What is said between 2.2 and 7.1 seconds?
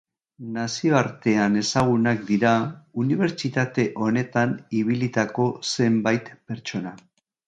dira unibertsitate honetan ibilitako zenbait pertsona.